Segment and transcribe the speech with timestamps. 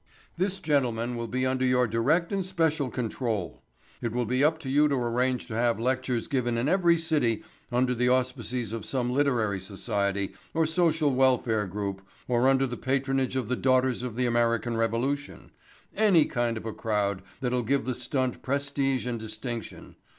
[0.35, 3.61] "This gentleman will be under your direct and special control.
[4.01, 7.43] It will be up to you to arrange to have lectures given in every city
[7.71, 13.35] under the auspices of some literary society or social welfare group or under the patronage
[13.35, 18.41] of the Daughters of the American Revolution—any kind of a crowd that'll give the stunt
[18.41, 19.97] prestige and distinction.